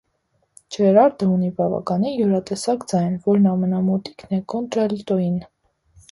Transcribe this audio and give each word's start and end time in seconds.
Ջերրարդը 0.75 1.25
ունի 1.33 1.49
բավականին 1.57 2.15
յուրատեսակ 2.21 2.85
ձայն, 2.93 3.19
որն 3.25 3.45
ամենամոտիկ 3.51 4.25
է 4.39 4.41
կոնտրալտոյին։ 4.55 5.37